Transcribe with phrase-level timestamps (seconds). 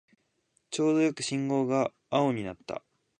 [0.71, 2.83] ちょうどよく信号が青になった